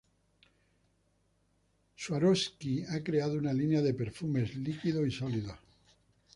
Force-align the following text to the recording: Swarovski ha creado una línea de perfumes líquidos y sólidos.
Swarovski 1.95 2.83
ha 2.87 3.03
creado 3.03 3.35
una 3.37 3.53
línea 3.53 3.83
de 3.83 3.93
perfumes 3.93 4.55
líquidos 4.55 5.07
y 5.07 5.11
sólidos. 5.11 5.59